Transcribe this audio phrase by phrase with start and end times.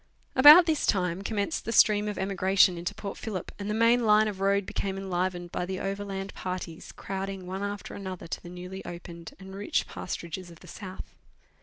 [0.35, 4.27] About this time commenced the stream of emigration into' Port Phillip, and the main line
[4.27, 8.83] of road became enlivened by the overland parties crowding one after another to the newly
[8.83, 11.13] opened and rich pasturages of the south.